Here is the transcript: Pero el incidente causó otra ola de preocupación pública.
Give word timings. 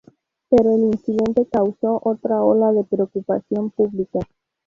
Pero 0.49 0.73
el 0.73 0.81
incidente 0.85 1.45
causó 1.45 1.99
otra 2.03 2.41
ola 2.41 2.71
de 2.71 2.83
preocupación 2.83 3.69
pública. 3.69 4.19